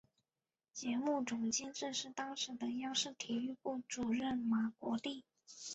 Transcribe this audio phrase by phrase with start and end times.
[0.73, 5.23] 节目总监制是当时的央视体育部主任马国力。